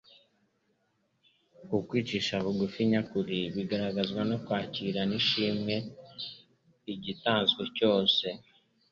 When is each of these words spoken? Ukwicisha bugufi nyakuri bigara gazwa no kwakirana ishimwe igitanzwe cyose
Ukwicisha 1.77 2.35
bugufi 2.43 2.79
nyakuri 2.91 3.39
bigara 3.55 3.95
gazwa 3.95 4.21
no 4.29 4.37
kwakirana 4.45 5.13
ishimwe 5.21 5.75
igitanzwe 6.93 7.63
cyose 7.77 8.25